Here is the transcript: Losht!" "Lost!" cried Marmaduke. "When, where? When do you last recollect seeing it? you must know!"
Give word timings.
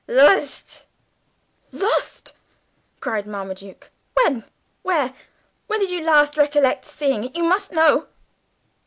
Losht!" 0.07 0.85
"Lost!" 1.71 2.33
cried 3.01 3.27
Marmaduke. 3.27 3.91
"When, 4.15 4.45
where? 4.81 5.13
When 5.67 5.79
do 5.79 5.85
you 5.85 6.01
last 6.03 6.37
recollect 6.37 6.85
seeing 6.85 7.25
it? 7.25 7.35
you 7.35 7.43
must 7.43 7.71
know!" 7.71 8.07